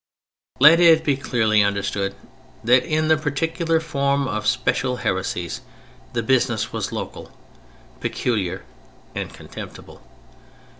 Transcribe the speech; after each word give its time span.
Let 0.59 0.79
it 0.79 1.03
be 1.03 1.15
clearly 1.15 1.61
understood 1.61 2.15
that 2.63 2.83
in 2.83 3.07
the 3.07 3.17
particular 3.17 3.79
form 3.79 4.27
of 4.27 4.47
special 4.47 4.95
heresies 5.05 5.61
the 6.13 6.23
business 6.23 6.73
was 6.73 6.91
local, 6.91 7.37
peculiar 7.99 8.63
and 9.13 9.31
contemptible. 9.31 10.01